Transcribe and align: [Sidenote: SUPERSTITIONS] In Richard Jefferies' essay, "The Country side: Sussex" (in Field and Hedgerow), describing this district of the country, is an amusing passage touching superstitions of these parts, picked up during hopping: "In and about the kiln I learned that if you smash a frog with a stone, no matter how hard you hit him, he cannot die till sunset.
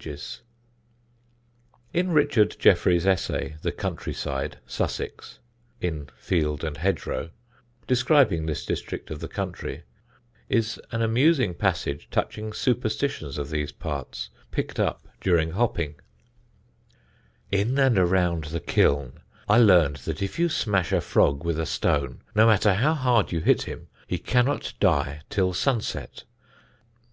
[Sidenote: 0.00 0.18
SUPERSTITIONS] 0.20 0.40
In 1.92 2.12
Richard 2.12 2.56
Jefferies' 2.60 3.04
essay, 3.04 3.56
"The 3.62 3.72
Country 3.72 4.12
side: 4.14 4.58
Sussex" 4.64 5.40
(in 5.80 6.08
Field 6.16 6.62
and 6.62 6.76
Hedgerow), 6.76 7.30
describing 7.88 8.46
this 8.46 8.64
district 8.64 9.10
of 9.10 9.18
the 9.18 9.26
country, 9.26 9.82
is 10.48 10.80
an 10.92 11.02
amusing 11.02 11.52
passage 11.52 12.06
touching 12.12 12.52
superstitions 12.52 13.38
of 13.38 13.50
these 13.50 13.72
parts, 13.72 14.30
picked 14.52 14.78
up 14.78 15.08
during 15.20 15.50
hopping: 15.50 15.96
"In 17.50 17.76
and 17.80 17.98
about 17.98 18.42
the 18.50 18.60
kiln 18.60 19.14
I 19.48 19.58
learned 19.58 19.96
that 20.06 20.22
if 20.22 20.38
you 20.38 20.48
smash 20.48 20.92
a 20.92 21.00
frog 21.00 21.42
with 21.44 21.58
a 21.58 21.66
stone, 21.66 22.22
no 22.36 22.46
matter 22.46 22.74
how 22.74 22.94
hard 22.94 23.32
you 23.32 23.40
hit 23.40 23.62
him, 23.62 23.88
he 24.06 24.18
cannot 24.18 24.74
die 24.78 25.22
till 25.28 25.52
sunset. 25.52 26.22